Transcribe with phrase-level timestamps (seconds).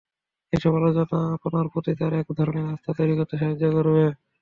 [0.53, 4.05] এসব আলোচনা আপনার প্রতি তার একধরনের আস্থা তৈরি করতে সাহায্য করবে।